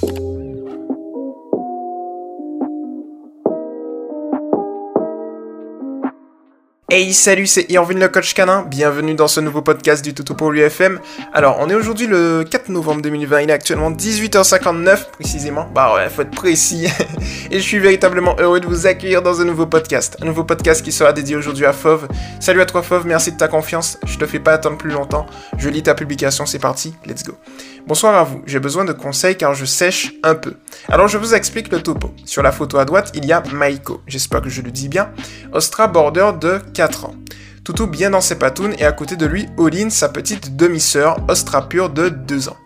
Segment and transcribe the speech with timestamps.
[0.00, 0.06] Hey
[7.12, 11.00] salut, c'est Irvin le coach canin, bienvenue dans ce nouveau podcast du Toutou pour l'UFM.
[11.32, 16.08] Alors on est aujourd'hui le 4 novembre 2020, il est actuellement 18h59 précisément, bah ouais,
[16.08, 16.86] faut être précis.
[17.50, 20.16] Et je suis véritablement heureux de vous accueillir dans un nouveau podcast.
[20.22, 22.06] Un nouveau podcast qui sera dédié aujourd'hui à Fauve.
[22.38, 25.26] Salut à toi Fauve, merci de ta confiance, je te fais pas attendre plus longtemps,
[25.56, 27.34] je lis ta publication, c'est parti, let's go.
[27.88, 30.52] Bonsoir à vous, j'ai besoin de conseils car je sèche un peu.
[30.90, 32.12] Alors je vous explique le topo.
[32.26, 35.10] Sur la photo à droite, il y a Maiko, j'espère que je le dis bien,
[35.54, 37.14] Ostra Border de 4 ans.
[37.64, 41.66] Toutou bien dans ses patounes et à côté de lui, Oline, sa petite demi-sœur, Ostra
[41.66, 42.58] pure de 2 ans.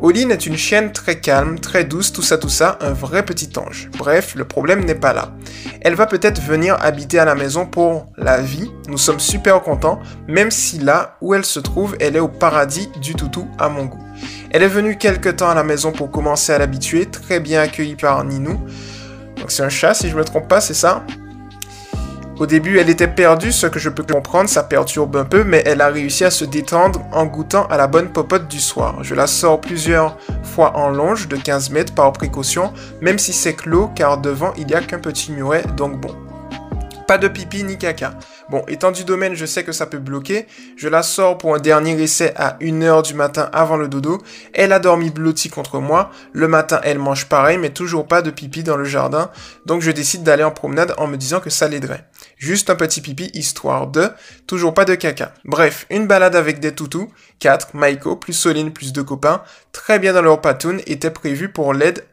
[0.00, 3.50] Oline est une chienne très calme, très douce, tout ça tout ça, un vrai petit
[3.58, 3.90] ange.
[3.98, 5.34] Bref, le problème n'est pas là.
[5.82, 10.00] Elle va peut-être venir habiter à la maison pour la vie, nous sommes super contents,
[10.26, 13.84] même si là où elle se trouve, elle est au paradis du toutou à mon
[13.84, 14.03] goût.
[14.54, 17.96] Elle est venue quelque temps à la maison pour commencer à l'habituer, très bien accueillie
[17.96, 18.60] par Ninou.
[19.36, 21.04] Donc c'est un chat si je me trompe pas, c'est ça
[22.36, 25.62] au début, elle était perdue, ce que je peux comprendre, ça perturbe un peu, mais
[25.66, 29.04] elle a réussi à se détendre en goûtant à la bonne popote du soir.
[29.04, 33.54] Je la sors plusieurs fois en longe de 15 mètres par précaution, même si c'est
[33.54, 36.12] clos, car devant il n'y a qu'un petit muret, donc bon.
[37.06, 38.14] Pas de pipi ni caca.
[38.50, 40.46] Bon, étant du domaine, je sais que ça peut bloquer.
[40.76, 44.22] Je la sors pour un dernier essai à 1h du matin avant le dodo.
[44.52, 46.10] Elle a dormi blottie contre moi.
[46.32, 49.30] Le matin, elle mange pareil, mais toujours pas de pipi dans le jardin.
[49.64, 52.04] Donc je décide d'aller en promenade en me disant que ça l'aiderait.
[52.36, 54.10] Juste un petit pipi histoire de,
[54.46, 55.32] toujours pas de caca.
[55.44, 59.42] Bref, une balade avec des toutous, 4, Maiko, plus Soline, plus deux copains,
[59.72, 62.04] très bien dans leur patoune, était prévu pour l'aide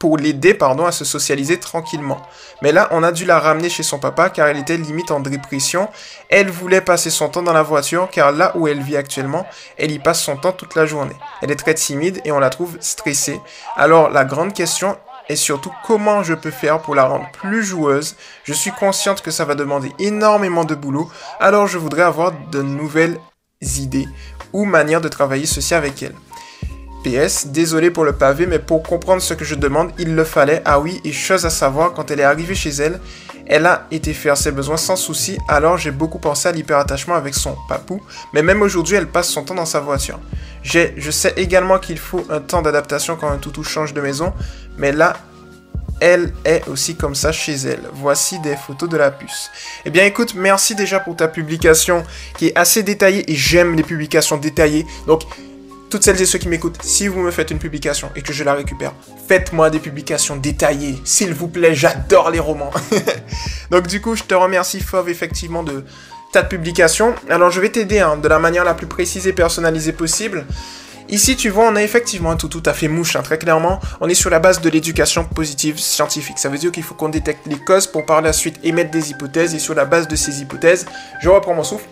[0.00, 2.22] pour l'aider pardon à se socialiser tranquillement.
[2.62, 5.20] Mais là, on a dû la ramener chez son papa car elle était limite en
[5.20, 5.88] dépression.
[6.30, 9.92] Elle voulait passer son temps dans la voiture car là où elle vit actuellement, elle
[9.92, 11.14] y passe son temps toute la journée.
[11.42, 13.40] Elle est très timide et on la trouve stressée.
[13.76, 14.96] Alors la grande question
[15.28, 18.16] est surtout comment je peux faire pour la rendre plus joueuse.
[18.44, 22.62] Je suis consciente que ça va demander énormément de boulot, alors je voudrais avoir de
[22.62, 23.18] nouvelles
[23.60, 24.08] idées
[24.54, 26.14] ou manières de travailler ceci avec elle.
[27.02, 30.62] PS, désolé pour le pavé, mais pour comprendre ce que je demande, il le fallait.
[30.64, 33.00] Ah oui, et chose à savoir, quand elle est arrivée chez elle,
[33.46, 37.34] elle a été faire ses besoins sans souci, alors j'ai beaucoup pensé à l'hyperattachement avec
[37.34, 38.00] son papou,
[38.32, 40.20] mais même aujourd'hui, elle passe son temps dans sa voiture.
[40.62, 44.32] Je sais également qu'il faut un temps d'adaptation quand un toutou change de maison,
[44.78, 45.14] mais là,
[46.00, 47.82] elle est aussi comme ça chez elle.
[47.92, 49.50] Voici des photos de la puce.
[49.84, 52.04] Eh bien écoute, merci déjà pour ta publication
[52.38, 54.86] qui est assez détaillée et j'aime les publications détaillées.
[55.06, 55.22] Donc
[55.90, 58.44] toutes celles et ceux qui m'écoutent, si vous me faites une publication et que je
[58.44, 58.92] la récupère,
[59.28, 62.70] faites-moi des publications détaillées, s'il vous plaît, j'adore les romans.
[63.70, 65.84] Donc du coup, je te remercie Fauve effectivement de
[66.32, 67.14] ta publication.
[67.28, 70.46] Alors je vais t'aider hein, de la manière la plus précise et personnalisée possible.
[71.08, 73.80] Ici, tu vois, on a effectivement tout à fait mouche, hein, très clairement.
[74.00, 76.38] On est sur la base de l'éducation positive scientifique.
[76.38, 79.10] Ça veut dire qu'il faut qu'on détecte les causes pour par la suite émettre des
[79.10, 79.52] hypothèses.
[79.56, 80.86] Et sur la base de ces hypothèses,
[81.20, 81.88] je reprends mon souffle.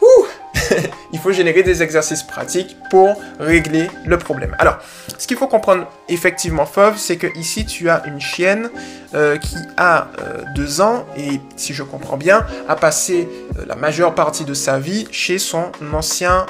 [0.00, 0.26] Ouh
[1.12, 4.54] il faut générer des exercices pratiques pour régler le problème.
[4.58, 4.78] Alors,
[5.18, 8.70] ce qu'il faut comprendre effectivement, Fauve, c'est que ici tu as une chienne
[9.14, 13.28] euh, qui a euh, deux ans et, si je comprends bien, a passé
[13.58, 16.46] euh, la majeure partie de sa vie chez son ancien,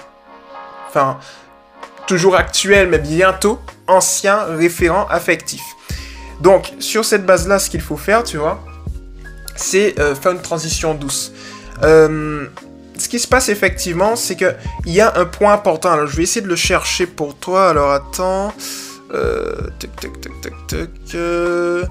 [0.89, 1.19] enfin,
[2.07, 5.63] toujours actuel, mais bientôt ancien référent affectif.
[6.41, 8.63] Donc, sur cette base-là, ce qu'il faut faire, tu vois,
[9.55, 11.33] c'est faire une transition douce.
[13.07, 15.93] Ce qui se passe effectivement, c'est que il y a un point important.
[15.93, 17.69] Alors, je vais essayer de le chercher pour toi.
[17.69, 18.53] Alors, attends.
[19.15, 19.71] Euh,
[21.15, 21.85] euh,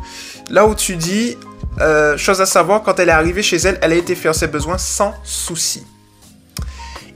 [0.49, 1.37] là où tu dis,
[1.79, 4.47] euh, chose à savoir, quand elle est arrivée chez elle, elle a été faire ses
[4.47, 5.83] besoins sans souci.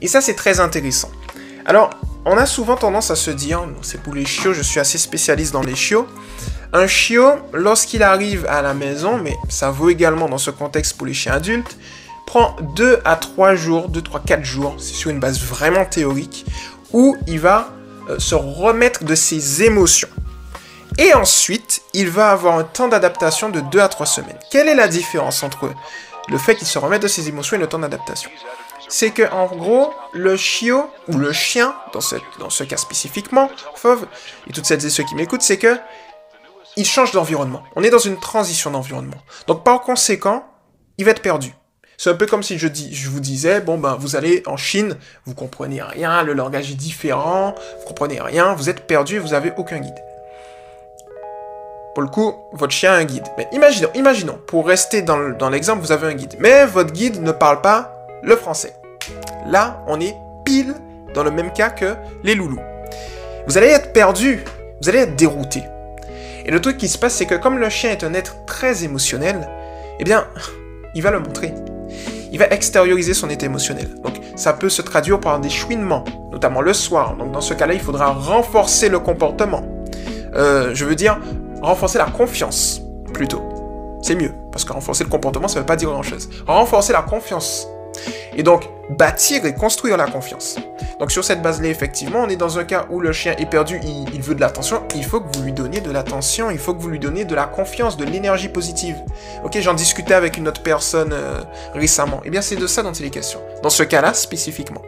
[0.00, 1.10] Et ça, c'est très intéressant.
[1.66, 1.90] Alors,
[2.24, 5.52] on a souvent tendance à se dire, c'est pour les chiots, je suis assez spécialiste
[5.52, 6.06] dans les chiots.
[6.72, 11.06] Un chiot, lorsqu'il arrive à la maison, mais ça vaut également dans ce contexte pour
[11.06, 11.76] les chiens adultes,
[12.30, 16.46] prend 2 à 3 jours, 2, 3, 4 jours, c'est sur une base vraiment théorique,
[16.92, 17.72] où il va
[18.08, 20.08] euh, se remettre de ses émotions.
[20.96, 24.38] Et ensuite, il va avoir un temps d'adaptation de 2 à 3 semaines.
[24.52, 25.72] Quelle est la différence entre
[26.28, 28.30] le fait qu'il se remette de ses émotions et le temps d'adaptation?
[28.88, 33.50] C'est que, en gros, le chiot, ou le chien, dans ce, dans ce cas spécifiquement,
[33.74, 34.06] Fauve,
[34.48, 35.80] et toutes celles et ceux qui m'écoutent, c'est que
[36.76, 37.64] il change d'environnement.
[37.74, 39.18] On est dans une transition d'environnement.
[39.48, 40.46] Donc, par conséquent,
[40.96, 41.54] il va être perdu.
[42.02, 44.56] C'est un peu comme si je, dis, je vous disais, bon ben vous allez en
[44.56, 49.34] Chine, vous comprenez rien, le langage est différent, vous comprenez rien, vous êtes perdu, vous
[49.34, 50.02] avez aucun guide.
[51.94, 53.26] Pour le coup, votre chien a un guide.
[53.36, 56.36] Mais imaginons, imaginons, pour rester dans l'exemple, vous avez un guide.
[56.38, 58.72] Mais votre guide ne parle pas le français.
[59.44, 60.16] Là, on est
[60.46, 60.74] pile
[61.12, 62.62] dans le même cas que les loulous.
[63.46, 64.42] Vous allez être perdu,
[64.80, 65.64] vous allez être dérouté.
[66.46, 68.84] Et le truc qui se passe, c'est que comme le chien est un être très
[68.84, 69.50] émotionnel,
[69.98, 70.26] eh bien,
[70.94, 71.52] il va le montrer.
[72.32, 73.88] Il va extérioriser son état émotionnel.
[74.02, 77.16] Donc, ça peut se traduire par des chouinements, notamment le soir.
[77.16, 79.62] Donc, dans ce cas-là, il faudra renforcer le comportement.
[80.34, 81.18] Euh, je veux dire,
[81.60, 82.80] renforcer la confiance,
[83.12, 83.42] plutôt.
[84.02, 86.28] C'est mieux, parce que renforcer le comportement, ça ne veut pas dire grand-chose.
[86.46, 87.66] Renforcer la confiance.
[88.36, 90.56] Et donc, bâtir et construire la confiance.
[90.98, 93.80] Donc sur cette base-là, effectivement, on est dans un cas où le chien est perdu,
[93.82, 96.80] il, veut de l'attention, il faut que vous lui donniez de l'attention, il faut que
[96.82, 98.96] vous lui donniez de la confiance, de l'énergie positive.
[99.44, 101.40] Ok, j'en discutais avec une autre personne euh,
[101.74, 102.20] récemment.
[102.24, 103.40] Eh bien, c'est de ça dont il est question.
[103.62, 104.82] Dans ce cas-là, spécifiquement.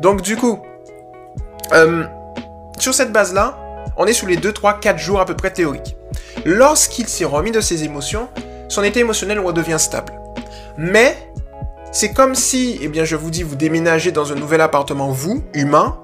[0.00, 0.60] Donc du coup,
[1.72, 2.04] euh,
[2.78, 3.58] sur cette base-là,
[3.96, 5.96] on est sous les 2, 3, 4 jours à peu près théoriques.
[6.44, 8.28] Lorsqu'il s'est remis de ses émotions,
[8.68, 10.12] son état émotionnel redevient stable.
[10.76, 11.16] Mais
[11.92, 15.42] c'est comme si, eh bien, je vous dis, vous déménagez dans un nouvel appartement, vous,
[15.54, 15.98] humain,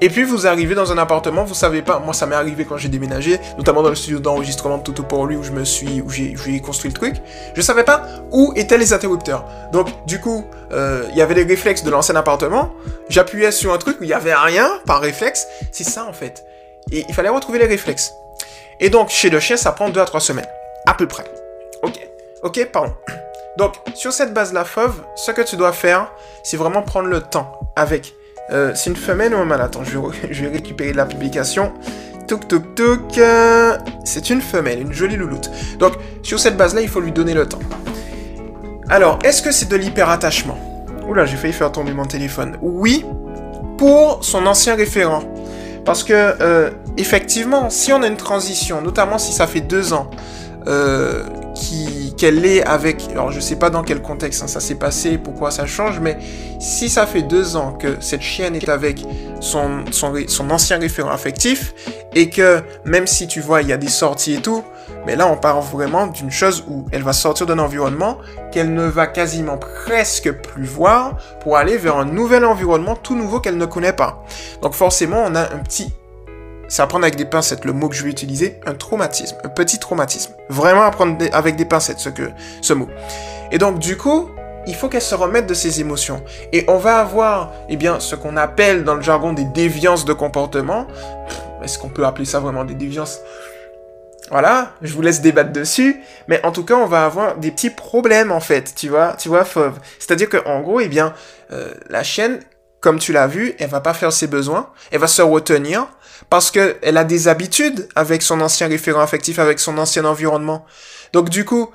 [0.00, 2.76] et puis vous arrivez dans un appartement, vous savez pas, moi ça m'est arrivé quand
[2.76, 6.00] j'ai déménagé, notamment dans le studio d'enregistrement de Toto pour lui où je me suis,
[6.00, 7.16] où j'ai, construit le truc,
[7.54, 9.44] je savais pas où étaient les interrupteurs.
[9.72, 12.70] Donc du coup, euh, il y avait les réflexes de l'ancien appartement,
[13.08, 16.44] j'appuyais sur un truc où il y avait rien par réflexe, c'est ça en fait.
[16.92, 18.12] Et il fallait retrouver les réflexes.
[18.80, 20.48] Et donc chez le chien, ça prend 2 à 3 semaines,
[20.86, 21.24] à peu près.
[21.82, 22.00] Ok,
[22.42, 22.94] ok, pardon.
[23.56, 26.12] Donc, sur cette base-là, Fauve, ce que tu dois faire,
[26.42, 28.14] c'est vraiment prendre le temps avec.
[28.50, 29.60] Euh, c'est une femelle ou un mâle?
[29.60, 29.84] Attends,
[30.30, 31.72] je vais, récupérer la publication.
[32.26, 33.18] Touk touk touk.
[33.18, 35.50] Euh, c'est une femelle, une jolie louloute.
[35.78, 37.60] Donc, sur cette base-là, il faut lui donner le temps.
[38.88, 40.58] Alors, est-ce que c'est de l'hyperattachement?
[41.08, 42.56] Oula, j'ai failli faire tomber mon téléphone.
[42.60, 43.04] Oui,
[43.78, 45.22] pour son ancien référent.
[45.84, 50.10] Parce que, euh, effectivement, si on a une transition, notamment si ça fait deux ans,
[50.66, 51.24] euh,
[52.20, 55.50] qu'elle est avec, alors je sais pas dans quel contexte hein, ça s'est passé, pourquoi
[55.50, 56.18] ça change, mais
[56.58, 59.02] si ça fait deux ans que cette chienne est avec
[59.40, 61.72] son, son, son ancien référent affectif,
[62.14, 64.62] et que même si tu vois, il y a des sorties et tout,
[65.06, 68.18] mais là on parle vraiment d'une chose où elle va sortir d'un environnement
[68.52, 73.40] qu'elle ne va quasiment presque plus voir pour aller vers un nouvel environnement tout nouveau
[73.40, 74.22] qu'elle ne connaît pas.
[74.60, 75.94] Donc forcément on a un petit
[76.70, 79.78] c'est apprendre avec des pincettes, le mot que je vais utiliser, un traumatisme, un petit
[79.78, 80.32] traumatisme.
[80.48, 82.30] Vraiment apprendre avec des pincettes ce, que,
[82.62, 82.88] ce mot.
[83.50, 84.30] Et donc du coup,
[84.66, 86.22] il faut qu'elle se remette de ses émotions.
[86.52, 90.12] Et on va avoir, eh bien, ce qu'on appelle dans le jargon des déviances de
[90.12, 90.86] comportement.
[91.62, 93.20] Est-ce qu'on peut appeler ça vraiment des déviances?
[94.30, 97.70] Voilà, je vous laisse débattre dessus, mais en tout cas, on va avoir des petits
[97.70, 99.80] problèmes en fait, tu vois, tu vois, Fauve.
[99.98, 101.14] C'est-à-dire que en gros, eh bien,
[101.52, 102.38] euh, la chienne,
[102.78, 105.88] comme tu l'as vu, elle va pas faire ses besoins, elle va se retenir,
[106.28, 110.66] parce qu'elle a des habitudes avec son ancien référent affectif, avec son ancien environnement.
[111.12, 111.70] Donc du coup,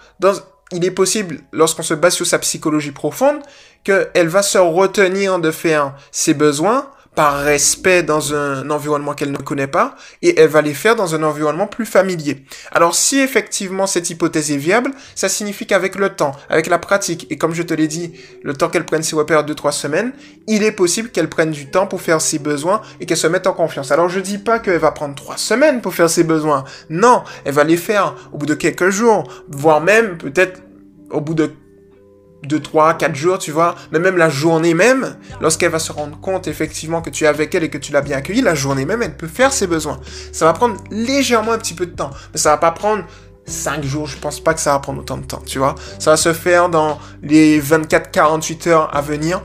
[0.72, 3.40] il est possible, lorsqu'on se base sur sa psychologie profonde,
[3.84, 9.38] qu'elle va se retenir de faire ses besoins par respect dans un environnement qu'elle ne
[9.38, 12.44] connaît pas, et elle va les faire dans un environnement plus familier.
[12.72, 17.28] Alors si effectivement cette hypothèse est viable, ça signifie qu'avec le temps, avec la pratique,
[17.30, 18.14] et comme je te l'ai dit,
[18.44, 20.14] le temps qu'elle prenne ses repères 2-3 semaines,
[20.48, 23.48] il est possible qu'elle prenne du temps pour faire ses besoins et qu'elle se mette
[23.48, 23.92] en confiance.
[23.92, 27.54] Alors je dis pas qu'elle va prendre 3 semaines pour faire ses besoins, non, elle
[27.54, 30.62] va les faire au bout de quelques jours, voire même peut-être
[31.12, 31.52] au bout de
[32.44, 36.20] 2, 3, 4 jours, tu vois, mais même la journée même, lorsqu'elle va se rendre
[36.20, 38.86] compte effectivement que tu es avec elle et que tu l'as bien accueillie, la journée
[38.86, 40.00] même, elle peut faire ses besoins.
[40.32, 43.04] Ça va prendre légèrement un petit peu de temps, mais ça va pas prendre
[43.48, 45.76] 5 jours, je pense pas que ça va prendre autant de temps, tu vois.
[46.00, 49.42] Ça va se faire dans les 24-48 heures à venir,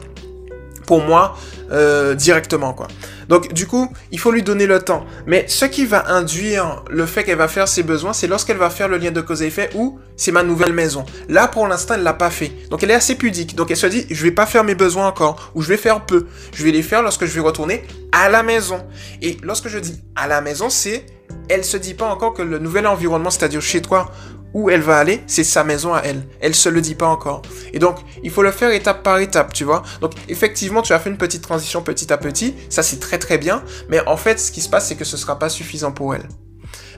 [0.98, 1.36] moi,
[1.70, 2.88] euh, directement, quoi.
[3.28, 5.06] Donc du coup, il faut lui donner le temps.
[5.26, 8.70] Mais ce qui va induire le fait qu'elle va faire ses besoins, c'est lorsqu'elle va
[8.70, 11.06] faire le lien de cause et effet ou c'est ma nouvelle maison.
[11.28, 12.50] Là, pour l'instant, elle l'a pas fait.
[12.70, 13.54] Donc elle est assez pudique.
[13.54, 16.04] Donc elle se dit, je vais pas faire mes besoins encore ou je vais faire
[16.04, 16.26] peu.
[16.52, 18.84] Je vais les faire lorsque je vais retourner à la maison.
[19.22, 21.06] Et lorsque je dis à la maison, c'est
[21.48, 24.10] elle se dit pas encore que le nouvel environnement, c'est-à-dire chez toi,
[24.54, 26.22] où elle va aller, c'est sa maison à elle.
[26.40, 27.42] Elle se le dit pas encore.
[27.72, 29.82] Et donc, il faut le faire étape par étape, tu vois.
[30.00, 32.54] Donc, effectivement, tu as fait une petite transition petit à petit.
[32.68, 33.62] Ça, c'est très très bien.
[33.88, 36.26] Mais en fait, ce qui se passe, c'est que ce sera pas suffisant pour elle.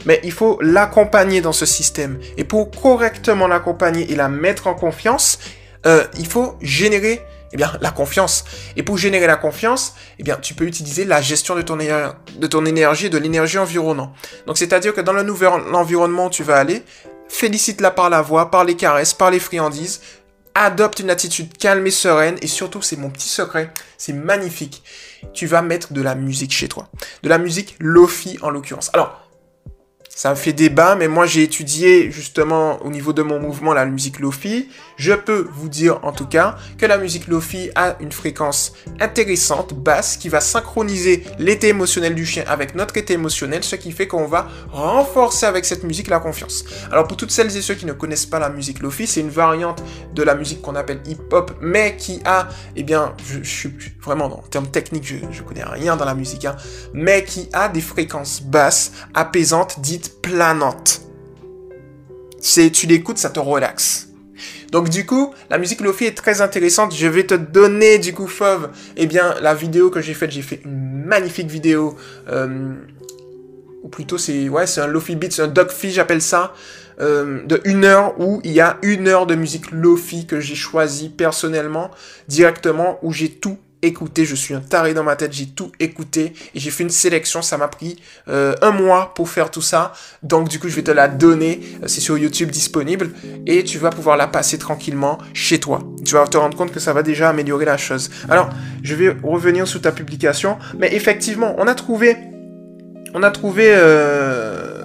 [0.07, 2.19] Mais il faut l'accompagner dans ce système.
[2.37, 5.39] Et pour correctement l'accompagner et la mettre en confiance,
[5.87, 8.45] euh, il faut générer eh bien, la confiance.
[8.77, 12.47] Et pour générer la confiance, eh bien, tu peux utiliser la gestion de ton, de
[12.47, 14.11] ton énergie et de l'énergie environnante.
[14.47, 16.83] Donc, c'est-à-dire que dans le nouvel environnement où tu vas aller,
[17.33, 20.01] félicite-la par la voix, par les caresses, par les friandises,
[20.55, 24.83] adopte une attitude calme et sereine, et surtout, c'est mon petit secret, c'est magnifique.
[25.33, 26.89] Tu vas mettre de la musique chez toi.
[27.23, 28.91] De la musique Lofi en l'occurrence.
[28.93, 29.22] Alors,
[30.15, 34.21] ça fait débat, mais moi j'ai étudié justement au niveau de mon mouvement la musique
[34.21, 34.69] Lofi.
[34.97, 39.73] Je peux vous dire en tout cas que la musique Lofi a une fréquence intéressante,
[39.73, 44.07] basse, qui va synchroniser l'été émotionnel du chien avec notre été émotionnel, ce qui fait
[44.07, 46.65] qu'on va renforcer avec cette musique la confiance.
[46.91, 49.31] Alors pour toutes celles et ceux qui ne connaissent pas la musique Lofi, c'est une
[49.31, 49.83] variante
[50.15, 54.43] de la musique qu'on appelle hip-hop, mais qui a, eh bien, je, suis vraiment en
[54.43, 56.57] termes techniques, je, je connais rien dans la musique, hein,
[56.93, 61.03] mais qui a des fréquences basses, apaisantes, dites planante.
[62.41, 64.09] C'est, tu l'écoutes, ça te relaxe.
[64.73, 66.95] Donc du coup, la musique Lofi est très intéressante.
[66.95, 70.31] Je vais te donner du coup, Fauve, eh bien, la vidéo que j'ai faite.
[70.31, 71.97] J'ai fait une magnifique vidéo.
[72.29, 72.75] Euh,
[73.83, 76.55] ou plutôt, c'est ouais, c'est un Lofi beat, c'est un Dogfi, j'appelle ça.
[77.01, 80.55] Euh, de une heure où il y a une heure de musique Lofi que j'ai
[80.55, 81.91] choisi personnellement,
[82.29, 86.33] directement, où j'ai tout écouté, je suis un taré dans ma tête, j'ai tout écouté
[86.55, 89.93] et j'ai fait une sélection, ça m'a pris euh, un mois pour faire tout ça,
[90.23, 93.11] donc du coup je vais te la donner, c'est sur YouTube disponible
[93.47, 95.81] et tu vas pouvoir la passer tranquillement chez toi.
[96.05, 98.11] Tu vas te rendre compte que ça va déjà améliorer la chose.
[98.29, 98.49] Alors,
[98.83, 102.17] je vais revenir sous ta publication, mais effectivement, on a trouvé,
[103.15, 104.85] on a trouvé, euh,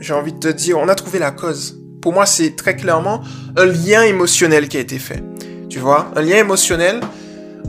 [0.00, 1.78] j'ai envie de te dire, on a trouvé la cause.
[2.02, 3.22] Pour moi, c'est très clairement
[3.56, 5.22] un lien émotionnel qui a été fait.
[5.68, 7.00] Tu vois, un lien émotionnel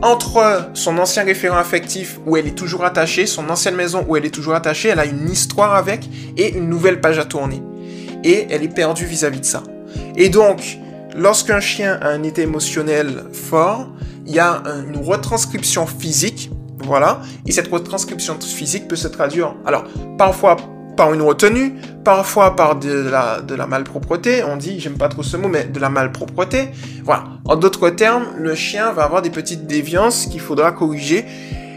[0.01, 4.25] entre son ancien référent affectif où elle est toujours attachée, son ancienne maison où elle
[4.25, 7.61] est toujours attachée, elle a une histoire avec et une nouvelle page à tourner.
[8.23, 9.63] Et elle est perdue vis-à-vis de ça.
[10.15, 10.79] Et donc,
[11.15, 13.87] lorsqu'un chien a un état émotionnel fort,
[14.25, 19.85] il y a une retranscription physique, voilà, et cette retranscription physique peut se traduire, alors,
[20.17, 20.57] parfois
[20.95, 25.23] par une retenue, parfois par de la, de la malpropreté, on dit, j'aime pas trop
[25.23, 26.69] ce mot, mais de la malpropreté.
[27.03, 27.25] Voilà.
[27.45, 31.25] En d'autres termes, le chien va avoir des petites déviances qu'il faudra corriger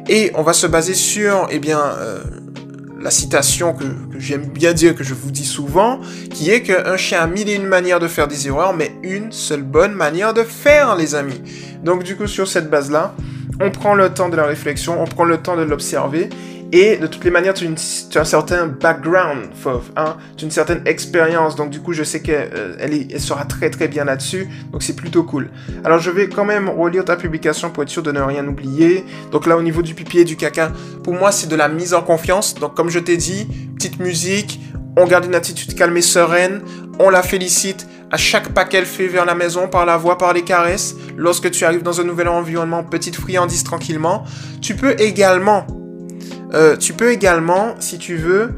[0.09, 2.21] et on va se baser sur, eh bien, euh,
[3.01, 6.97] la citation que, que j'aime bien dire, que je vous dis souvent, qui est qu'un
[6.97, 10.35] chien a mille et une manières de faire des erreurs, mais une seule bonne manière
[10.35, 11.41] de faire, les amis.
[11.85, 13.15] Donc du coup, sur cette base-là,
[13.61, 16.29] on prend le temps de la réflexion, on prend le temps de l'observer,
[16.73, 19.47] et de toutes les manières, tu, as un certain background,
[19.97, 23.71] hein, tu as une certaine expérience, donc du coup, je sais qu'elle euh, sera très
[23.71, 25.51] très bien là-dessus, donc c'est plutôt cool.
[25.85, 29.05] Alors, je vais quand même relire ta publication pour être sûr de ne rien oublier.
[29.31, 30.73] Donc là, au niveau du pipi et du caca,
[31.03, 32.55] pour moi, c'est de la mise en confiance.
[32.55, 34.61] Donc, comme je t'ai dit, petite musique,
[34.99, 36.61] on garde une attitude calme et sereine,
[36.99, 40.33] on la félicite à chaque pas qu'elle fait vers la maison, par la voix, par
[40.33, 40.97] les caresses.
[41.17, 44.25] Lorsque tu arrives dans un nouvel environnement, petite friandise tranquillement.
[44.61, 45.67] Tu peux également
[46.55, 48.50] euh, tu peux également, si tu veux,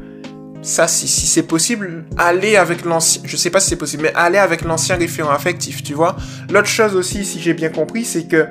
[0.61, 4.13] ça, si, si c'est possible, aller avec l'ancien, je sais pas si c'est possible, mais
[4.15, 6.15] aller avec l'ancien référent affectif, tu vois.
[6.51, 8.47] L'autre chose aussi, si j'ai bien compris, c'est que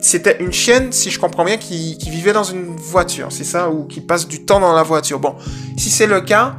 [0.00, 3.84] c'était une chienne, si je comprends bien, qui, vivait dans une voiture, c'est ça, ou
[3.84, 5.18] qui passe du temps dans la voiture.
[5.18, 5.36] Bon,
[5.76, 6.56] si c'est le cas,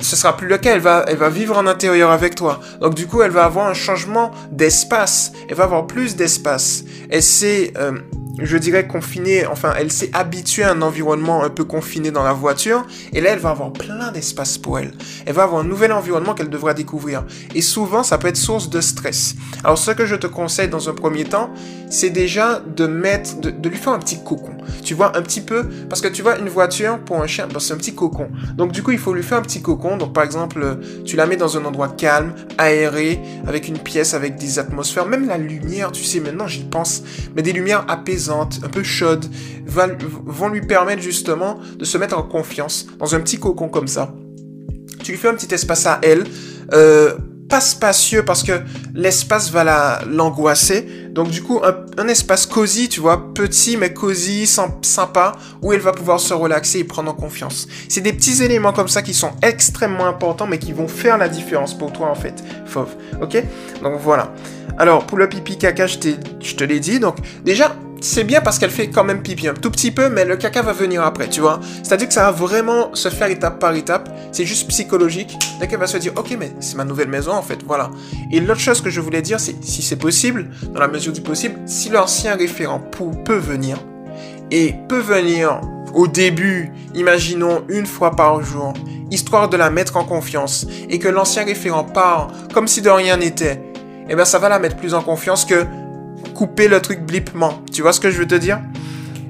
[0.00, 2.60] ce sera plus le cas, elle va, elle va vivre en intérieur avec toi.
[2.80, 6.84] Donc du coup, elle va avoir un changement d'espace, elle va avoir plus d'espace.
[7.10, 7.92] Elle sait euh,
[8.38, 12.32] je dirais, confinée, enfin, elle s'est habituée à un environnement un peu confiné dans la
[12.32, 14.92] voiture, et là, elle va avoir plein d'espace pour elle.
[15.26, 17.24] Elle va avoir un nouvel environnement qu'elle devra découvrir.
[17.54, 19.34] Et souvent, ça peut être source de stress.
[19.64, 21.50] Alors, ce que je te conseille dans un premier temps,
[21.90, 24.51] c'est déjà de mettre, de, lui faire un petit cocon.
[24.82, 27.58] Tu vois, un petit peu, parce que tu vois, une voiture, pour un chien, ben,
[27.58, 28.28] c'est un petit cocon.
[28.56, 29.96] Donc, du coup, il faut lui faire un petit cocon.
[29.96, 34.36] Donc, par exemple, tu la mets dans un endroit calme, aéré, avec une pièce, avec
[34.36, 37.02] des atmosphères, même la lumière, tu sais, maintenant, j'y pense,
[37.34, 39.24] mais des lumières apaisées un peu chaude,
[39.66, 44.14] vont lui permettre justement de se mettre en confiance dans un petit cocon comme ça.
[45.02, 46.24] Tu lui fais un petit espace à elle,
[46.72, 47.14] euh,
[47.52, 48.62] pas spacieux parce que
[48.94, 50.88] l'espace va l'angoisser.
[51.10, 51.60] Donc du coup,
[51.98, 56.78] un, espace cosy, tu vois, petit mais cosy, sympa, où elle va pouvoir se relaxer
[56.78, 57.68] et prendre en confiance.
[57.90, 61.28] C'est des petits éléments comme ça qui sont extrêmement importants, mais qui vont faire la
[61.28, 62.96] différence pour toi en fait, Fauve.
[63.20, 63.36] Ok?
[63.82, 64.32] Donc voilà.
[64.78, 65.98] Alors pour le pipi caca, je,
[66.40, 67.00] je te l'ai dit.
[67.00, 70.24] Donc déjà, c'est bien parce qu'elle fait quand même pipi un tout petit peu, mais
[70.24, 71.60] le caca va venir après, tu vois.
[71.82, 74.08] C'est-à-dire que ça va vraiment se faire étape par étape.
[74.32, 75.38] C'est juste psychologique.
[75.60, 77.90] Dès qu'elle va se dire, ok, mais c'est ma nouvelle maison en fait, voilà.
[78.30, 81.20] Et l'autre chose que je voulais dire, c'est si c'est possible, dans la mesure du
[81.20, 83.78] possible, si l'ancien référent peut venir,
[84.50, 85.60] et peut venir
[85.94, 88.74] au début, imaginons une fois par jour,
[89.10, 93.16] histoire de la mettre en confiance, et que l'ancien référent part comme si de rien
[93.16, 93.62] n'était,
[94.08, 95.64] eh bien ça va la mettre plus en confiance que
[96.42, 97.62] couper le truc blipement.
[97.72, 98.58] Tu vois ce que je veux te dire?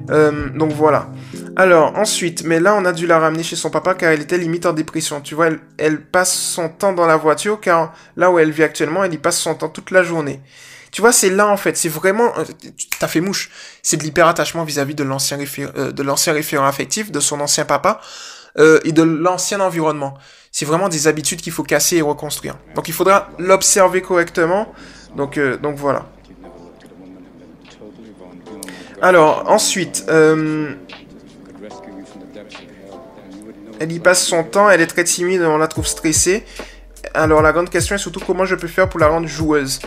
[0.09, 1.11] Euh, Donc voilà.
[1.57, 4.39] Alors ensuite, mais là on a dû la ramener chez son papa car elle était
[4.39, 5.21] limite en dépression.
[5.21, 9.05] Tu vois, elle, passe son temps dans la voiture car là où elle vit actuellement,
[9.05, 10.41] elle y passe son temps toute la journée.
[10.91, 12.45] Tu vois, c'est là en fait, c'est vraiment, euh,
[12.99, 13.51] t'as fait mouche.
[13.83, 18.01] C'est de l'hyperattachement vis-à-vis de l'ancien euh, de l'ancien référent affectif, de son ancien papa.
[18.57, 20.15] et de l'ancien environnement.
[20.51, 22.57] C'est vraiment des habitudes qu'il faut casser et reconstruire.
[22.75, 24.73] Donc il faudra l'observer correctement.
[25.15, 26.07] Donc, donc voilà.
[29.03, 30.75] Alors, ensuite, euh,
[33.81, 36.45] elle y passe son temps, elle est très timide, on la trouve stressée.
[37.13, 39.81] Alors la grande question est surtout comment je peux faire pour la rendre joueuse.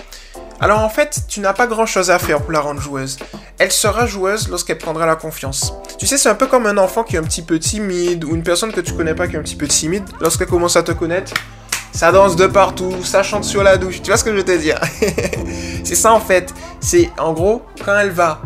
[0.59, 3.17] Alors en fait, tu n'as pas grand chose à faire pour la rendre joueuse.
[3.57, 5.73] Elle sera joueuse lorsqu'elle prendra la confiance.
[5.97, 8.35] Tu sais, c'est un peu comme un enfant qui est un petit peu timide ou
[8.35, 10.03] une personne que tu connais pas qui est un petit peu timide.
[10.19, 11.33] Lorsqu'elle commence à te connaître,
[11.93, 14.01] ça danse de partout, ça chante sur la douche.
[14.01, 14.79] Tu vois ce que je veux te dire?
[15.85, 16.53] C'est ça en fait.
[16.81, 18.41] C'est en gros, quand elle va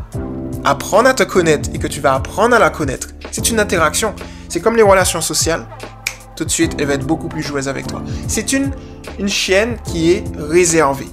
[0.69, 4.13] apprendre à te connaître et que tu vas apprendre à la connaître, c'est une interaction.
[4.47, 5.67] C'est comme les relations sociales.
[6.35, 8.01] Tout de suite, elle va être beaucoup plus joueuse avec toi.
[8.27, 8.71] C'est une,
[9.19, 11.09] une chienne qui est réservée.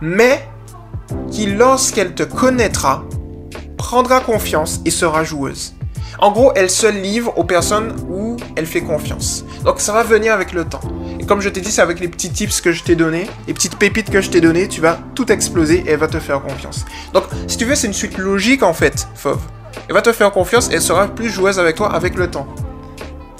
[0.00, 0.48] Mais
[1.30, 3.04] qui, lorsqu'elle te connaîtra,
[3.76, 5.74] prendra confiance et sera joueuse.
[6.18, 9.44] En gros, elle se livre aux personnes où elle fait confiance.
[9.64, 10.80] Donc ça va venir avec le temps.
[11.28, 13.76] Comme je t'ai dit, c'est avec les petits tips que je t'ai donnés, les petites
[13.76, 16.86] pépites que je t'ai données, tu vas tout exploser et elle va te faire confiance.
[17.12, 19.42] Donc si tu veux, c'est une suite logique en fait, Fauve.
[19.88, 22.46] Elle va te faire confiance et elle sera plus joueuse avec toi avec le temps.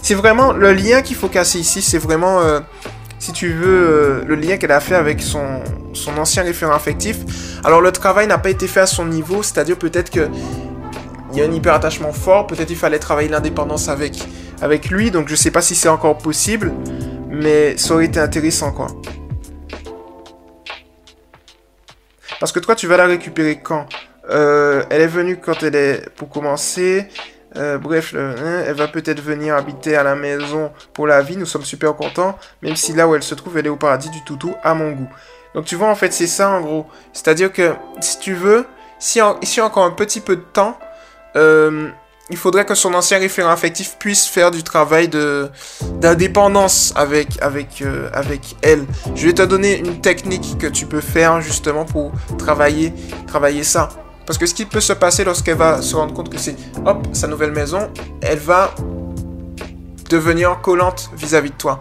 [0.02, 2.60] C'est vraiment le lien qu'il faut casser ici, c'est vraiment, euh,
[3.18, 5.62] si tu veux, euh, le lien qu'elle a fait avec son,
[5.94, 7.16] son ancien référent affectif.
[7.64, 10.28] Alors le travail n'a pas été fait à son niveau, c'est-à-dire peut-être que
[11.32, 14.22] il y a un hyper-attachement fort, peut-être il fallait travailler l'indépendance avec,
[14.60, 16.72] avec lui, donc je sais pas si c'est encore possible,
[17.38, 18.88] mais ça aurait été intéressant quoi.
[22.40, 23.86] Parce que toi, tu vas la récupérer quand?
[24.30, 26.08] Euh, Elle est venue quand elle est...
[26.14, 27.08] Pour commencer...
[27.56, 28.34] Euh, bref, hein,
[28.66, 31.36] elle va peut-être venir habiter à la maison pour la vie.
[31.36, 32.38] Nous sommes super contents.
[32.62, 34.92] Même si là où elle se trouve, elle est au paradis du toutou à mon
[34.92, 35.08] goût.
[35.54, 36.86] Donc tu vois, en fait, c'est ça en gros.
[37.12, 38.66] C'est-à-dire que si tu veux,
[38.98, 40.78] si en, ici encore un petit peu de temps,
[41.36, 41.88] euh,
[42.30, 45.50] il faudrait que son ancien référent affectif puisse faire du travail de
[46.00, 48.84] d'indépendance avec avec euh, avec elle.
[49.14, 52.92] Je vais te donner une technique que tu peux faire justement pour travailler
[53.26, 53.88] travailler ça.
[54.26, 57.06] Parce que ce qui peut se passer lorsqu'elle va se rendre compte que c'est hop
[57.12, 58.74] sa nouvelle maison, elle va
[60.10, 61.80] devenir collante vis-à-vis -vis de toi.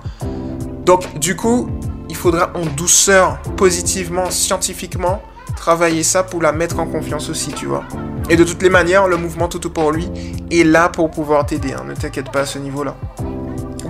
[0.85, 1.69] Donc du coup,
[2.09, 5.21] il faudra en douceur, positivement, scientifiquement
[5.57, 7.83] travailler ça pour la mettre en confiance aussi, tu vois.
[8.29, 10.09] Et de toutes les manières, le mouvement tout pour lui
[10.51, 11.73] est là pour pouvoir t'aider.
[11.73, 11.83] Hein.
[11.87, 12.95] Ne t'inquiète pas à ce niveau-là.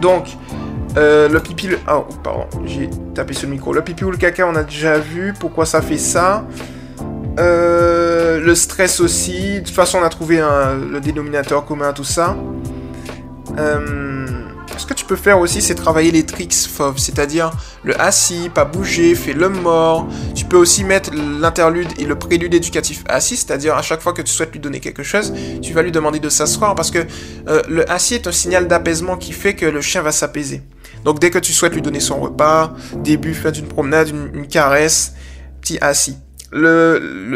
[0.01, 0.37] Donc,
[0.97, 1.67] euh, le pipi...
[1.67, 1.77] Le...
[1.91, 3.73] Oh, pardon, j'ai tapé sur le micro.
[3.73, 5.33] Le pipi ou le caca, on a déjà vu.
[5.39, 6.45] Pourquoi ça fait ça
[7.39, 9.59] euh, Le stress aussi.
[9.59, 12.35] De toute façon, on a trouvé le dénominateur commun à tout ça.
[13.57, 14.16] Euh,
[14.77, 17.51] ce que tu peux faire aussi, c'est travailler les tricks FOV, c'est-à-dire
[17.83, 20.07] le assis, pas bouger, fais le mort.
[20.35, 24.21] Tu peux aussi mettre l'interlude et le prélude éducatif assis, c'est-à-dire à chaque fois que
[24.21, 26.99] tu souhaites lui donner quelque chose, tu vas lui demander de s'asseoir parce que
[27.47, 30.61] euh, le assis est un signal d'apaisement qui fait que le chien va s'apaiser.
[31.03, 35.13] Donc dès que tu souhaites lui donner son repas, début, fin d'une promenade, une caresse,
[35.61, 36.17] petit assis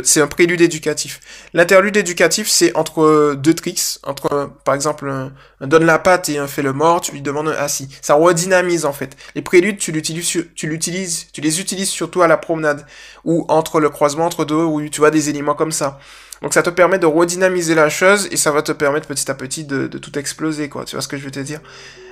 [0.04, 1.20] c'est un prélude éducatif.
[1.54, 5.32] L'interlude éducatif, c'est entre deux tricks, entre par exemple un,
[5.68, 7.90] donne la patte et un fait le mort, tu lui demandes un assis.
[8.02, 9.18] Ça redynamise en fait.
[9.36, 12.86] Les préludes, tu l'utilises, tu l'utilises, tu les utilises surtout à la promenade
[13.26, 16.00] ou entre le croisement entre deux ou tu vois des éléments comme ça.
[16.42, 19.36] Donc ça te permet de redynamiser la chose et ça va te permettre petit à
[19.36, 20.86] petit de, de tout exploser quoi.
[20.86, 21.60] Tu vois ce que je veux te dire?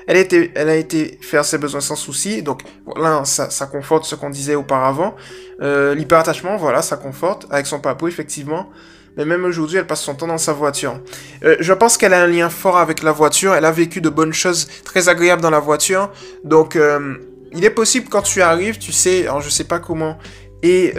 [0.10, 4.32] Elle, a été faire ses besoins sans souci, donc voilà, ça, ça conforte ce qu'on
[4.32, 5.16] disait auparavant.
[5.62, 8.70] Euh, L'hyperattachement, voilà, ça conforte, avec son papou, effectivement.
[9.18, 11.00] Mais même aujourd'hui, elle passe son temps dans sa voiture.
[11.44, 14.10] Euh, je pense qu'elle a un lien fort avec la voiture, elle a vécu de
[14.10, 16.10] bonnes choses très agréables dans la voiture,
[16.44, 17.16] donc euh,
[17.54, 20.18] il est possible quand tu arrives, tu sais, alors je sais pas comment,
[20.64, 20.94] et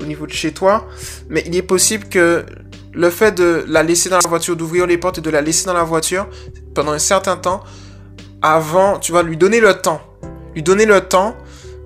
[0.00, 0.86] au niveau de chez toi,
[1.28, 2.44] mais il est possible que
[2.92, 5.66] le fait de la laisser dans la voiture, d'ouvrir les portes et de la laisser
[5.66, 6.26] dans la voiture
[6.74, 7.62] pendant un certain temps,
[8.42, 10.00] avant, tu vas lui donner le temps.
[10.54, 11.36] Lui donner le temps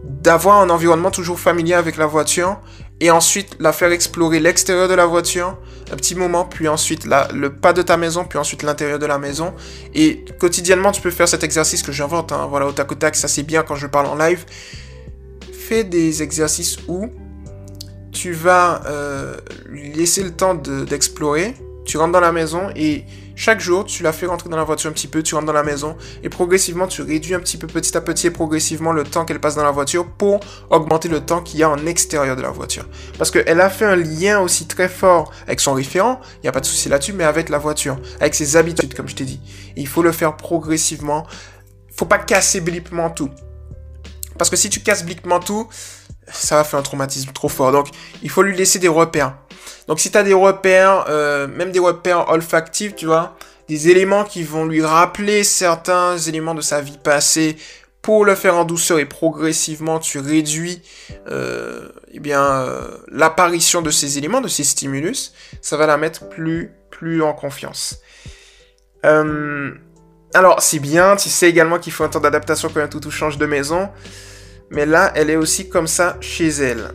[0.05, 2.59] d'avoir un environnement toujours familier avec la voiture
[3.01, 5.57] et ensuite la faire explorer l'extérieur de la voiture
[5.93, 9.19] un petit moment, puis ensuite le pas de ta maison, puis ensuite l'intérieur de la
[9.19, 9.53] maison.
[9.95, 12.33] Et quotidiennement, tu peux faire cet exercice que j'invente.
[12.33, 12.47] Hein.
[12.49, 14.47] Voilà, au tac au tac, ça c'est bien quand je parle en live.
[15.53, 17.09] Fais des exercices où
[18.11, 19.37] tu vas euh,
[19.67, 21.55] lui laisser le temps d'explorer.
[21.85, 23.05] tu rentres dans la maison et
[23.37, 25.53] chaque jour, tu la fais rentrer dans la voiture un petit peu, tu rentres dans
[25.53, 29.05] la maison, et progressivement, tu réduis un petit peu petit à petit et progressivement le
[29.05, 30.41] temps qu'elle passe dans la voiture pour
[30.71, 32.89] augmenter le temps qu'il y a en extérieur de la voiture.
[33.19, 36.53] Parce qu'elle a fait un lien aussi très fort avec son référent, il n'y a
[36.53, 39.41] pas de souci là-dessus, mais avec la voiture, avec ses habitudes, comme je t'ai dit.
[39.77, 41.27] il faut le faire progressivement.
[41.95, 43.31] Faut pas casser blipement tout.
[44.39, 45.69] Parce que si tu casses blipement tout,
[46.27, 47.73] ça va faire un traumatisme trop fort.
[47.73, 47.89] Donc,
[48.23, 49.37] il faut lui laisser des repères.
[49.89, 53.37] Donc si tu as des repères, euh, même des repères olfactifs, tu vois,
[53.69, 57.57] des éléments qui vont lui rappeler certains éléments de sa vie passée
[58.01, 60.83] pour le faire en douceur et progressivement tu réduis
[61.29, 66.29] euh, eh bien euh, l'apparition de ces éléments, de ces stimulus, ça va la mettre
[66.29, 68.01] plus plus en confiance.
[70.35, 73.37] Alors c'est bien, tu sais également qu'il faut un temps d'adaptation quand un toutou change
[73.37, 73.91] de maison,
[74.71, 76.93] mais là elle est aussi comme ça chez elle.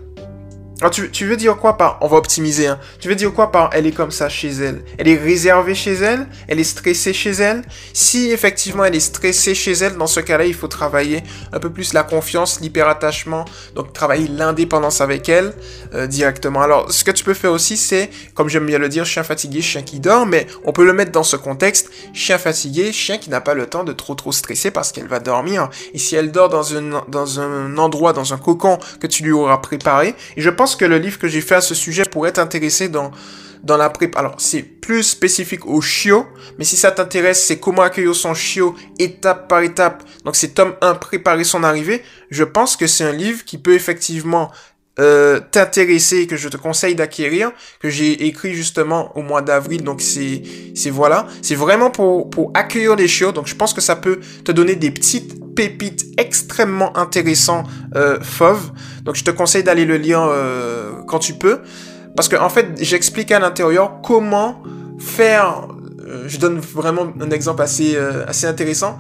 [0.80, 2.80] Alors, tu, tu, veux dire quoi par on va optimiser hein.
[3.00, 4.84] Tu veux dire quoi par elle est comme ça chez elle?
[5.00, 6.28] Elle est réservée chez elle?
[6.48, 7.64] Elle est stressée chez elle?
[7.94, 11.72] Si effectivement elle est stressée chez elle, dans ce cas-là, il faut travailler un peu
[11.72, 15.54] plus la confiance, l'hyperattachement, donc travailler l'indépendance avec elle
[15.96, 16.62] euh, directement.
[16.62, 19.64] Alors, ce que tu peux faire aussi, c'est, comme j'aime bien le dire, chien fatigué,
[19.64, 23.32] chien qui dort, mais on peut le mettre dans ce contexte, chien fatigué, chien qui
[23.32, 25.70] n'a pas le temps de trop trop stresser parce qu'elle va dormir.
[25.96, 29.32] Et si elle dort dans, une, dans un endroit, dans un cocon que tu lui
[29.32, 32.34] auras préparé, et je pense que le livre que j'ai fait à ce sujet pourrait
[32.34, 33.12] t'intéresser dans,
[33.64, 34.20] dans la prépa.
[34.20, 36.26] Alors, c'est plus spécifique au chiot,
[36.58, 40.04] mais si ça t'intéresse, c'est comment accueillir son chiot étape par étape.
[40.26, 42.04] Donc, c'est tome 1, préparer son arrivée.
[42.30, 44.52] Je pense que c'est un livre qui peut effectivement
[45.00, 49.84] euh, t'intéresser que je te conseille d'acquérir, que j'ai écrit justement au mois d'avril.
[49.84, 50.42] Donc c'est
[50.90, 53.32] voilà, c'est vraiment pour pour accueillir les chiots.
[53.32, 57.66] Donc je pense que ça peut te donner des petites pépites extrêmement intéressantes
[57.96, 58.72] euh, fauves.
[59.04, 61.60] Donc je te conseille d'aller le lire euh, quand tu peux,
[62.16, 64.62] parce que en fait j'explique à l'intérieur comment
[65.00, 65.68] faire.
[66.08, 68.98] Euh, je donne vraiment un exemple assez euh, assez intéressant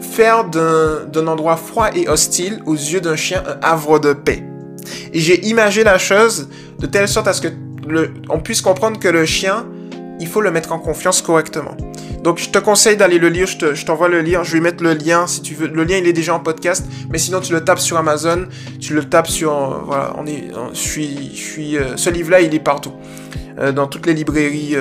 [0.00, 4.44] faire d'un endroit froid et hostile aux yeux d'un chien un havre de paix.
[5.14, 7.48] Et j'ai imagé la chose de telle sorte à ce que
[7.88, 9.66] le, on puisse comprendre que le chien,
[10.20, 11.76] il faut le mettre en confiance correctement.
[12.22, 14.94] Donc je te conseille d'aller le lire, je t'envoie le lire, je vais mettre le
[14.94, 15.66] lien si tu veux.
[15.66, 18.46] Le lien il est déjà en podcast, mais sinon tu le tapes sur Amazon,
[18.80, 19.52] tu le tapes sur...
[19.52, 21.30] Euh, voilà, on est, je suis...
[21.34, 22.92] Je suis euh, ce livre-là il est partout.
[23.58, 24.76] Euh, dans toutes les librairies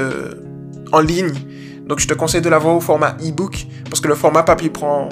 [0.92, 1.34] en ligne.
[1.88, 5.10] Donc je te conseille de l'avoir au format e-book, parce que le format papier prend,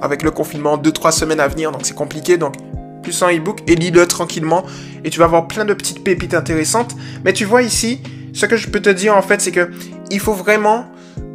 [0.00, 2.38] avec le confinement, 2-3 semaines à venir, donc c'est compliqué.
[2.38, 2.54] Donc
[3.02, 4.64] plus en e-book et lis-le tranquillement
[5.04, 6.94] et tu vas avoir plein de petites pépites intéressantes.
[7.24, 8.00] Mais tu vois ici,
[8.32, 9.70] ce que je peux te dire en fait, c'est que
[10.10, 10.86] il faut vraiment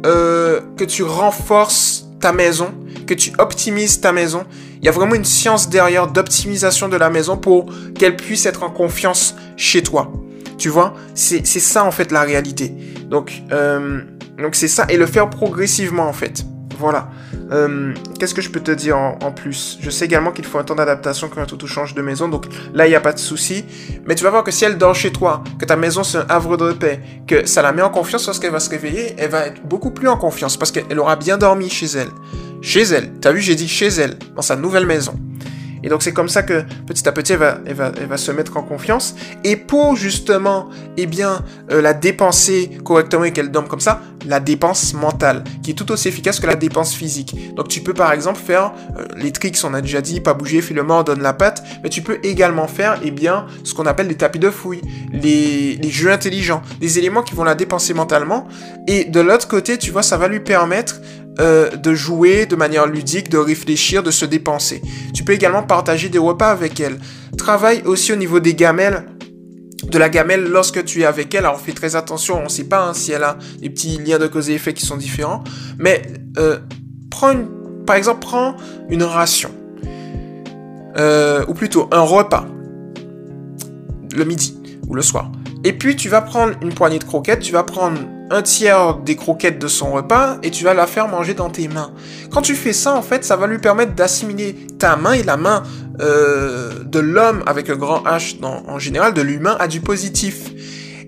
[0.04, 2.74] euh, que tu renforces ta maison,
[3.06, 4.44] que tu optimises ta maison.
[4.78, 7.66] Il y a vraiment une science derrière d'optimisation de la maison pour
[7.98, 10.12] qu'elle puisse être en confiance chez toi.
[10.58, 12.72] Tu vois, c'est ça en fait la réalité.
[13.10, 14.00] Donc, euh,
[14.38, 16.44] donc c'est ça et le faire progressivement en fait.
[16.78, 17.08] Voilà.
[17.52, 19.78] Euh, qu'est-ce que je peux te dire en, plus?
[19.80, 22.46] Je sais également qu'il faut un temps d'adaptation quand un toutou change de maison, donc
[22.74, 23.64] là, il n'y a pas de souci.
[24.06, 26.26] Mais tu vas voir que si elle dort chez toi, que ta maison c'est un
[26.28, 29.46] havre de paix, que ça la met en confiance lorsqu'elle va se réveiller, elle va
[29.46, 32.10] être beaucoup plus en confiance parce qu'elle aura bien dormi chez elle.
[32.62, 33.12] Chez elle.
[33.20, 35.14] T'as vu, j'ai dit chez elle, dans sa nouvelle maison.
[35.86, 39.14] Et donc c'est comme ça que petit à petit elle va, se mettre en confiance.
[39.44, 44.40] Et pour justement, eh bien, euh, la dépenser correctement et qu'elle dorme comme ça, la
[44.40, 47.54] dépense mentale, qui est tout aussi efficace que la dépense physique.
[47.54, 50.60] Donc tu peux par exemple faire euh, les tricks, on a déjà dit, pas bouger,
[50.60, 54.08] fais le donne la patte, mais tu peux également faire, eh bien, ce qu'on appelle
[54.08, 58.48] des tapis de fouille, les, les jeux intelligents, des éléments qui vont la dépenser mentalement.
[58.88, 61.00] Et de l'autre côté, tu vois, ça va lui permettre
[61.38, 64.80] euh, de jouer de manière ludique, de réfléchir, de se dépenser.
[65.12, 66.98] Tu peux également partager des repas avec elle.
[67.36, 69.04] Travaille aussi au niveau des gamelles
[69.84, 71.44] de la gamelle lorsque tu es avec elle.
[71.44, 74.18] Alors fais très attention, on ne sait pas hein, si elle a des petits liens
[74.18, 75.44] de cause et effet qui sont différents.
[75.78, 76.02] Mais
[76.38, 76.58] euh,
[77.10, 77.46] prends une,
[77.84, 78.56] par exemple, prends
[78.88, 79.50] une ration.
[80.96, 82.46] Euh, ou plutôt un repas.
[84.14, 84.56] Le midi
[84.88, 85.30] ou le soir.
[85.64, 87.98] Et puis tu vas prendre une poignée de croquettes, tu vas prendre
[88.30, 91.68] un tiers des croquettes de son repas et tu vas la faire manger dans tes
[91.68, 91.92] mains.
[92.30, 95.36] Quand tu fais ça, en fait, ça va lui permettre d'assimiler ta main et la
[95.36, 95.62] main
[96.00, 100.50] euh, de l'homme avec un grand H en général, de l'humain, à du positif.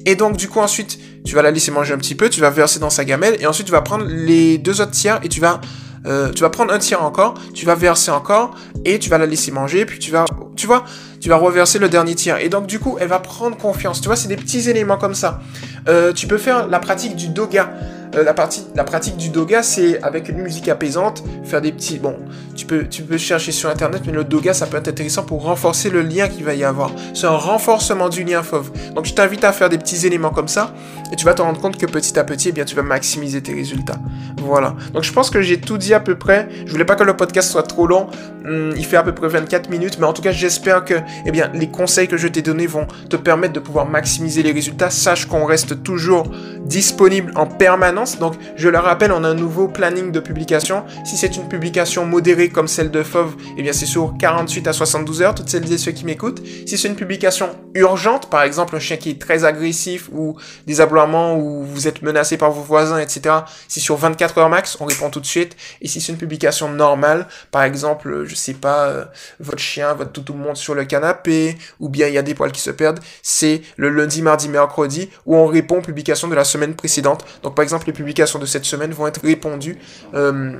[0.06, 2.50] Et donc, du coup, ensuite, tu vas la laisser manger un petit peu, tu vas
[2.50, 5.40] verser dans sa gamelle et ensuite tu vas prendre les deux autres tiers et tu
[5.40, 5.60] vas
[6.06, 8.54] euh, tu vas prendre un tiers encore, tu vas verser encore,
[8.84, 10.24] et tu vas la laisser manger, puis tu vas,
[10.56, 10.84] tu vois,
[11.20, 12.38] tu vas reverser le dernier tiers.
[12.38, 14.00] Et donc, du coup, elle va prendre confiance.
[14.00, 15.40] Tu vois, c'est des petits éléments comme ça.
[15.88, 17.72] Euh, tu peux faire la pratique du doga.
[18.14, 21.98] Euh, la, partie, la pratique du doga, c'est avec une musique apaisante, faire des petits...
[21.98, 22.16] Bon,
[22.56, 25.42] tu peux, tu peux chercher sur Internet, mais le doga, ça peut être intéressant pour
[25.42, 26.90] renforcer le lien qu'il va y avoir.
[27.14, 28.70] C'est un renforcement du lien fauve.
[28.94, 30.74] Donc je t'invite à faire des petits éléments comme ça,
[31.12, 33.42] et tu vas te rendre compte que petit à petit, eh bien, tu vas maximiser
[33.42, 33.98] tes résultats.
[34.38, 34.74] Voilà.
[34.92, 36.48] Donc je pense que j'ai tout dit à peu près.
[36.66, 38.08] Je voulais pas que le podcast soit trop long.
[38.44, 40.94] Hmm, il fait à peu près 24 minutes, mais en tout cas, j'espère que
[41.26, 44.52] eh bien, les conseils que je t'ai donnés vont te permettre de pouvoir maximiser les
[44.52, 44.90] résultats.
[44.90, 46.24] Sache qu'on reste toujours
[46.64, 50.84] disponible en permanence Donc, je le rappelle, on a un nouveau planning de publication.
[51.04, 54.72] Si c'est une publication modérée comme celle de Fauve, eh bien, c'est sur 48 à
[54.72, 56.42] 72 heures, toutes celles et ceux qui m'écoutent.
[56.66, 60.80] Si c'est une publication urgente, par exemple, un chien qui est très agressif ou des
[60.80, 63.34] aboiements où vous êtes menacé par vos voisins, etc.,
[63.68, 65.56] si sur 24 heures max, on répond tout de suite.
[65.80, 69.04] Et si c'est une publication normale, par exemple, je sais pas, euh,
[69.40, 72.52] votre chien, votre toutou monte sur le canapé, ou bien il y a des poils
[72.52, 76.44] qui se perdent, c'est le lundi, mardi, mercredi, où on répond aux publications de la
[76.44, 77.24] semaine précédente.
[77.42, 79.78] Donc, par exemple, les publications de cette semaine vont être répondues.
[80.14, 80.52] Euh,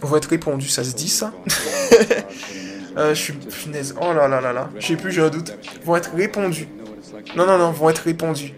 [0.00, 1.32] vont être répondues, ça se dit ça
[2.96, 3.94] euh, Je suis punaise.
[4.00, 4.70] Oh là là là là.
[4.78, 5.52] Je sais plus, j'ai un doute.
[5.84, 6.68] Vont être répondues.
[7.36, 8.54] Non, non, non, vont être répondues.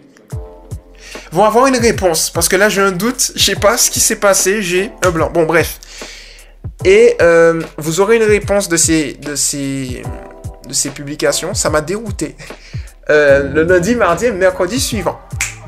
[1.31, 2.29] Vont avoir une réponse.
[2.29, 3.33] Parce que là, j'ai un doute.
[3.35, 4.61] Je sais pas ce qui s'est passé.
[4.61, 5.29] J'ai un blanc.
[5.29, 5.79] Bon, bref.
[6.85, 10.03] Et euh, vous aurez une réponse de ces, de ces,
[10.67, 11.53] de ces publications.
[11.53, 12.35] Ça m'a dérouté.
[13.09, 15.19] Le lundi, mardi et mercredi suivant.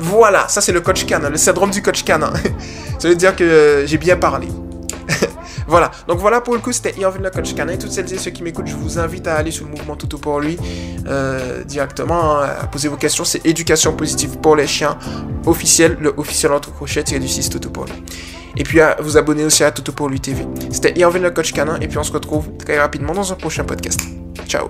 [0.04, 2.34] Voilà, ça c'est le coach canin, le syndrome du coach canin.
[3.00, 4.50] ça veut dire que j'ai bien parlé.
[5.68, 7.78] voilà, donc voilà pour le coup, c'était Irvin le coach canin.
[7.78, 10.18] Toutes celles et ceux qui m'écoutent, je vous invite à aller sur le mouvement Toutou
[10.18, 10.58] pour lui
[11.08, 13.24] euh, directement, hein, à poser vos questions.
[13.24, 14.98] C'est éducation positive pour les chiens
[15.46, 17.94] officiel, le officiel entre crochets du 6 Toutou pour lui.
[18.58, 20.46] Et puis à vous abonner aussi à Toutou pour lui TV.
[20.70, 23.64] C'était Irvin le coach canin et puis on se retrouve très rapidement dans un prochain
[23.64, 24.02] podcast.
[24.48, 24.70] Ciao